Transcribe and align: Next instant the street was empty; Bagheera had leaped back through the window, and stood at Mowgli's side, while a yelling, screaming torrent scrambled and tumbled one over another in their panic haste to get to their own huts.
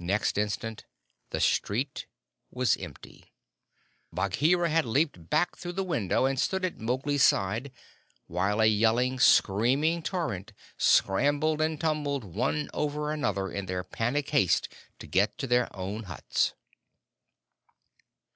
Next 0.00 0.36
instant 0.36 0.84
the 1.30 1.38
street 1.38 2.06
was 2.50 2.76
empty; 2.76 3.30
Bagheera 4.12 4.68
had 4.68 4.84
leaped 4.84 5.30
back 5.30 5.54
through 5.56 5.74
the 5.74 5.84
window, 5.84 6.24
and 6.24 6.40
stood 6.40 6.64
at 6.64 6.80
Mowgli's 6.80 7.22
side, 7.22 7.70
while 8.26 8.60
a 8.60 8.64
yelling, 8.66 9.20
screaming 9.20 10.02
torrent 10.02 10.52
scrambled 10.76 11.60
and 11.60 11.80
tumbled 11.80 12.24
one 12.24 12.68
over 12.74 13.12
another 13.12 13.48
in 13.52 13.66
their 13.66 13.84
panic 13.84 14.30
haste 14.30 14.68
to 14.98 15.06
get 15.06 15.38
to 15.38 15.46
their 15.46 15.68
own 15.76 16.02
huts. 16.10 16.54